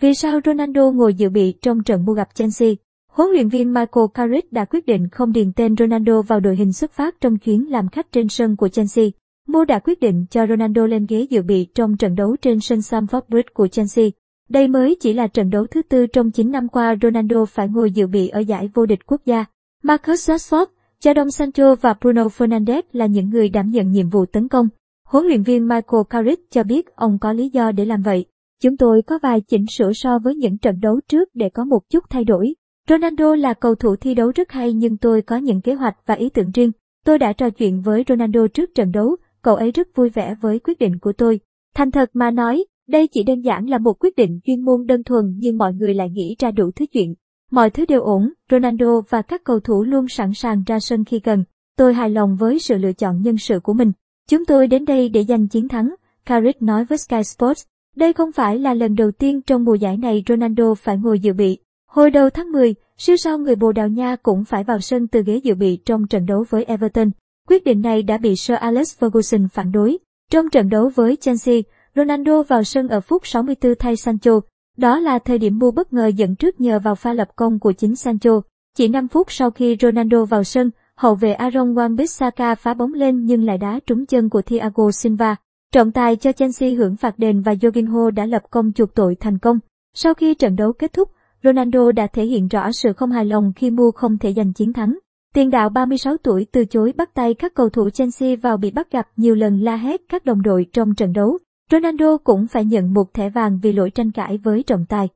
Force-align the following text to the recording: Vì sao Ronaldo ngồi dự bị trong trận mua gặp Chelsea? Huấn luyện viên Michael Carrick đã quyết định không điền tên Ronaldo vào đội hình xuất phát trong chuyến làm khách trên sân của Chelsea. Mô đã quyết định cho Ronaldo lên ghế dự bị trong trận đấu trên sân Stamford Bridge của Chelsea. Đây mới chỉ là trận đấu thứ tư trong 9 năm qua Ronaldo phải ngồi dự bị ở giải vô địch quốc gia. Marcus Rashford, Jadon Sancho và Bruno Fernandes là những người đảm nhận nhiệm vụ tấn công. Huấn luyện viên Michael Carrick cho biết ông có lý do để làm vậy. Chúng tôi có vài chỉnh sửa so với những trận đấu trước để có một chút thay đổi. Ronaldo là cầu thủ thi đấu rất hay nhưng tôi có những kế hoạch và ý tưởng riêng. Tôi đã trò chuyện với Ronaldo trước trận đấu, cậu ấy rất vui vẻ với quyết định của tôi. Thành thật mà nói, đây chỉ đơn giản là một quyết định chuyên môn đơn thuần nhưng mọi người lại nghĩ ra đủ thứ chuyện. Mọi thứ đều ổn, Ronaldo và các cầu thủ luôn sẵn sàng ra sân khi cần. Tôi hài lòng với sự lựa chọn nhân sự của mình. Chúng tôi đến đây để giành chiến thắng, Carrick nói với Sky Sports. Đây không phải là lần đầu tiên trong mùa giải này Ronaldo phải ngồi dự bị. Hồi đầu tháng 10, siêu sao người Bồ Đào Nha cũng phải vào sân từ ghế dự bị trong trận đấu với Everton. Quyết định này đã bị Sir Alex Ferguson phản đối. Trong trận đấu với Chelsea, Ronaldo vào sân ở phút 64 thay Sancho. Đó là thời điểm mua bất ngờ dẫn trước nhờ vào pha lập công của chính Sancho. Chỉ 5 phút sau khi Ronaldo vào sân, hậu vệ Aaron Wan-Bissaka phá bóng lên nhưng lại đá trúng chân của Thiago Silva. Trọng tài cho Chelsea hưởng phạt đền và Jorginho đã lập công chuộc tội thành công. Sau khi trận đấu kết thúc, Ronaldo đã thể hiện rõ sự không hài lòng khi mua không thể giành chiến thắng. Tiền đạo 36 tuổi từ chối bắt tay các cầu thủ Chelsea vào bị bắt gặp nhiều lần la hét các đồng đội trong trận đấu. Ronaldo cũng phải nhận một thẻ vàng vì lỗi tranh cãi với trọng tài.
Vì 0.00 0.14
sao 0.14 0.40
Ronaldo 0.44 0.90
ngồi 0.90 1.14
dự 1.14 1.28
bị 1.28 1.54
trong 1.62 1.82
trận 1.82 2.04
mua 2.04 2.12
gặp 2.12 2.28
Chelsea? 2.34 2.68
Huấn 3.12 3.28
luyện 3.30 3.48
viên 3.48 3.74
Michael 3.74 4.06
Carrick 4.14 4.52
đã 4.52 4.64
quyết 4.64 4.86
định 4.86 5.08
không 5.08 5.32
điền 5.32 5.52
tên 5.52 5.76
Ronaldo 5.76 6.22
vào 6.22 6.40
đội 6.40 6.56
hình 6.56 6.72
xuất 6.72 6.92
phát 6.92 7.20
trong 7.20 7.38
chuyến 7.38 7.70
làm 7.70 7.88
khách 7.88 8.12
trên 8.12 8.28
sân 8.28 8.56
của 8.56 8.68
Chelsea. 8.68 9.04
Mô 9.48 9.64
đã 9.64 9.78
quyết 9.78 10.00
định 10.00 10.26
cho 10.30 10.46
Ronaldo 10.46 10.86
lên 10.86 11.06
ghế 11.08 11.26
dự 11.30 11.42
bị 11.42 11.66
trong 11.74 11.96
trận 11.96 12.14
đấu 12.14 12.36
trên 12.42 12.60
sân 12.60 12.78
Stamford 12.78 13.20
Bridge 13.28 13.48
của 13.54 13.68
Chelsea. 13.68 14.04
Đây 14.48 14.68
mới 14.68 14.96
chỉ 15.00 15.12
là 15.12 15.26
trận 15.26 15.50
đấu 15.50 15.66
thứ 15.66 15.82
tư 15.82 16.06
trong 16.06 16.30
9 16.30 16.50
năm 16.50 16.68
qua 16.68 16.96
Ronaldo 17.02 17.44
phải 17.44 17.68
ngồi 17.68 17.90
dự 17.90 18.06
bị 18.06 18.28
ở 18.28 18.40
giải 18.40 18.70
vô 18.74 18.86
địch 18.86 19.06
quốc 19.06 19.20
gia. 19.24 19.44
Marcus 19.82 20.30
Rashford, 20.30 20.66
Jadon 21.02 21.30
Sancho 21.30 21.74
và 21.74 21.94
Bruno 22.00 22.24
Fernandes 22.24 22.82
là 22.92 23.06
những 23.06 23.30
người 23.30 23.48
đảm 23.48 23.70
nhận 23.70 23.92
nhiệm 23.92 24.08
vụ 24.08 24.26
tấn 24.26 24.48
công. 24.48 24.68
Huấn 25.04 25.26
luyện 25.26 25.42
viên 25.42 25.68
Michael 25.68 26.02
Carrick 26.10 26.50
cho 26.50 26.62
biết 26.62 26.86
ông 26.94 27.18
có 27.18 27.32
lý 27.32 27.48
do 27.48 27.72
để 27.72 27.84
làm 27.84 28.02
vậy. 28.02 28.26
Chúng 28.62 28.76
tôi 28.76 29.02
có 29.02 29.18
vài 29.22 29.40
chỉnh 29.40 29.64
sửa 29.76 29.92
so 29.92 30.18
với 30.18 30.34
những 30.34 30.58
trận 30.58 30.80
đấu 30.80 31.00
trước 31.08 31.28
để 31.34 31.48
có 31.48 31.64
một 31.64 31.80
chút 31.90 32.04
thay 32.10 32.24
đổi. 32.24 32.54
Ronaldo 32.88 33.34
là 33.34 33.54
cầu 33.54 33.74
thủ 33.74 33.96
thi 33.96 34.14
đấu 34.14 34.32
rất 34.34 34.52
hay 34.52 34.72
nhưng 34.72 34.96
tôi 34.96 35.22
có 35.22 35.36
những 35.36 35.60
kế 35.60 35.74
hoạch 35.74 35.96
và 36.06 36.14
ý 36.14 36.28
tưởng 36.28 36.50
riêng. 36.50 36.72
Tôi 37.04 37.18
đã 37.18 37.32
trò 37.32 37.50
chuyện 37.50 37.80
với 37.80 38.04
Ronaldo 38.08 38.46
trước 38.46 38.70
trận 38.74 38.92
đấu, 38.92 39.16
cậu 39.42 39.56
ấy 39.56 39.70
rất 39.70 39.88
vui 39.94 40.08
vẻ 40.08 40.34
với 40.40 40.58
quyết 40.58 40.78
định 40.78 40.98
của 40.98 41.12
tôi. 41.12 41.40
Thành 41.74 41.90
thật 41.90 42.10
mà 42.12 42.30
nói, 42.30 42.64
đây 42.88 43.06
chỉ 43.06 43.22
đơn 43.22 43.40
giản 43.40 43.68
là 43.68 43.78
một 43.78 43.92
quyết 44.00 44.16
định 44.16 44.40
chuyên 44.44 44.60
môn 44.60 44.86
đơn 44.86 45.04
thuần 45.04 45.24
nhưng 45.36 45.58
mọi 45.58 45.74
người 45.74 45.94
lại 45.94 46.10
nghĩ 46.10 46.36
ra 46.38 46.50
đủ 46.50 46.70
thứ 46.76 46.86
chuyện. 46.92 47.14
Mọi 47.50 47.70
thứ 47.70 47.86
đều 47.86 48.00
ổn, 48.02 48.32
Ronaldo 48.50 49.00
và 49.08 49.22
các 49.22 49.44
cầu 49.44 49.60
thủ 49.60 49.82
luôn 49.82 50.08
sẵn 50.08 50.34
sàng 50.34 50.62
ra 50.66 50.80
sân 50.80 51.04
khi 51.04 51.20
cần. 51.20 51.44
Tôi 51.76 51.94
hài 51.94 52.10
lòng 52.10 52.36
với 52.36 52.58
sự 52.58 52.78
lựa 52.78 52.92
chọn 52.92 53.22
nhân 53.22 53.38
sự 53.38 53.60
của 53.60 53.72
mình. 53.72 53.92
Chúng 54.28 54.44
tôi 54.44 54.66
đến 54.66 54.84
đây 54.84 55.08
để 55.08 55.24
giành 55.24 55.48
chiến 55.48 55.68
thắng, 55.68 55.94
Carrick 56.26 56.62
nói 56.62 56.84
với 56.84 56.98
Sky 56.98 57.22
Sports. 57.24 57.62
Đây 57.96 58.12
không 58.12 58.32
phải 58.32 58.58
là 58.58 58.74
lần 58.74 58.94
đầu 58.94 59.10
tiên 59.10 59.42
trong 59.42 59.64
mùa 59.64 59.74
giải 59.74 59.96
này 59.96 60.22
Ronaldo 60.28 60.74
phải 60.74 60.96
ngồi 60.96 61.18
dự 61.18 61.32
bị. 61.32 61.58
Hồi 61.86 62.10
đầu 62.10 62.30
tháng 62.30 62.52
10, 62.52 62.74
siêu 62.98 63.16
sao 63.16 63.38
người 63.38 63.56
Bồ 63.56 63.72
Đào 63.72 63.88
Nha 63.88 64.16
cũng 64.16 64.44
phải 64.44 64.64
vào 64.64 64.80
sân 64.80 65.08
từ 65.08 65.22
ghế 65.22 65.36
dự 65.36 65.54
bị 65.54 65.76
trong 65.84 66.06
trận 66.06 66.26
đấu 66.26 66.44
với 66.50 66.64
Everton. 66.64 67.10
Quyết 67.48 67.64
định 67.64 67.82
này 67.82 68.02
đã 68.02 68.18
bị 68.18 68.36
Sir 68.36 68.56
Alex 68.56 68.98
Ferguson 68.98 69.48
phản 69.48 69.72
đối. 69.72 69.98
Trong 70.30 70.50
trận 70.50 70.68
đấu 70.68 70.90
với 70.94 71.16
Chelsea, 71.16 71.60
Ronaldo 71.96 72.42
vào 72.42 72.64
sân 72.64 72.88
ở 72.88 73.00
phút 73.00 73.26
64 73.26 73.74
thay 73.78 73.96
Sancho. 73.96 74.40
Đó 74.76 74.98
là 74.98 75.18
thời 75.18 75.38
điểm 75.38 75.58
mua 75.58 75.70
bất 75.70 75.92
ngờ 75.92 76.06
dẫn 76.06 76.36
trước 76.36 76.60
nhờ 76.60 76.78
vào 76.78 76.94
pha 76.94 77.12
lập 77.12 77.28
công 77.36 77.58
của 77.58 77.72
chính 77.72 77.96
Sancho. 77.96 78.40
Chỉ 78.76 78.88
5 78.88 79.08
phút 79.08 79.32
sau 79.32 79.50
khi 79.50 79.76
Ronaldo 79.80 80.24
vào 80.24 80.44
sân, 80.44 80.70
hậu 80.96 81.14
vệ 81.14 81.32
Aaron 81.32 81.74
Wan-Bissaka 81.74 82.54
phá 82.54 82.74
bóng 82.74 82.94
lên 82.94 83.24
nhưng 83.24 83.44
lại 83.44 83.58
đá 83.58 83.80
trúng 83.86 84.06
chân 84.06 84.28
của 84.28 84.42
Thiago 84.42 84.90
Silva. 84.90 85.36
Trọng 85.74 85.92
tài 85.92 86.16
cho 86.16 86.32
Chelsea 86.32 86.70
hưởng 86.70 86.96
phạt 86.96 87.18
đền 87.18 87.42
và 87.42 87.52
Jorginho 87.54 88.10
đã 88.10 88.26
lập 88.26 88.42
công 88.50 88.72
chuộc 88.72 88.94
tội 88.94 89.14
thành 89.20 89.38
công. 89.38 89.58
Sau 89.94 90.14
khi 90.14 90.34
trận 90.34 90.56
đấu 90.56 90.72
kết 90.72 90.92
thúc, 90.92 91.10
Ronaldo 91.44 91.92
đã 91.92 92.06
thể 92.06 92.24
hiện 92.24 92.48
rõ 92.48 92.72
sự 92.72 92.92
không 92.92 93.10
hài 93.10 93.24
lòng 93.24 93.52
khi 93.56 93.70
mua 93.70 93.90
không 93.90 94.18
thể 94.18 94.32
giành 94.32 94.52
chiến 94.52 94.72
thắng. 94.72 94.98
Tiền 95.34 95.50
đạo 95.50 95.68
36 95.68 96.16
tuổi 96.16 96.46
từ 96.52 96.64
chối 96.64 96.92
bắt 96.96 97.14
tay 97.14 97.34
các 97.34 97.54
cầu 97.54 97.68
thủ 97.68 97.90
Chelsea 97.90 98.36
vào 98.42 98.56
bị 98.56 98.70
bắt 98.70 98.90
gặp 98.90 99.08
nhiều 99.16 99.34
lần 99.34 99.60
la 99.60 99.76
hét 99.76 100.00
các 100.08 100.24
đồng 100.24 100.42
đội 100.42 100.66
trong 100.72 100.94
trận 100.94 101.12
đấu. 101.12 101.38
Ronaldo 101.70 102.16
cũng 102.16 102.46
phải 102.46 102.64
nhận 102.64 102.94
một 102.94 103.14
thẻ 103.14 103.30
vàng 103.30 103.58
vì 103.62 103.72
lỗi 103.72 103.90
tranh 103.90 104.10
cãi 104.10 104.38
với 104.38 104.62
trọng 104.62 104.86
tài. 104.88 105.08